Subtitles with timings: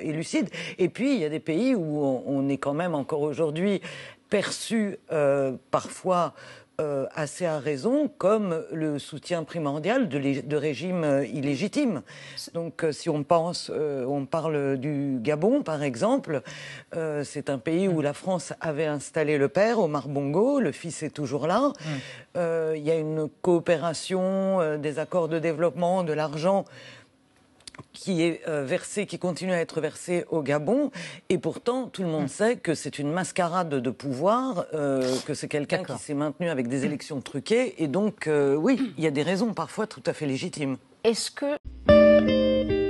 [0.00, 0.48] et lucide.
[0.78, 3.80] Et puis, il y a des pays où on, est quand même encore aujourd'hui
[4.28, 6.34] perçu euh, parfois
[6.78, 12.02] euh, assez à raison comme le soutien primordial de, de régimes euh, illégitimes.
[12.52, 16.42] Donc si on pense, on parle du Gabon par exemple,
[17.24, 21.10] c'est un pays où la France avait installé le père, Omar Bongo, le fils est
[21.10, 21.72] toujours là.
[22.34, 22.76] Mm.
[22.76, 26.66] Il y a une coopération, des accords de développement, de l'argent
[27.96, 30.90] qui est euh, versé, qui continue à être versé au Gabon,
[31.30, 35.48] et pourtant tout le monde sait que c'est une mascarade de pouvoir, euh, que c'est
[35.48, 39.10] quelqu'un qui s'est maintenu avec des élections truquées, et donc euh, oui, il y a
[39.10, 40.76] des raisons parfois tout à fait légitimes.
[41.04, 42.85] Est-ce que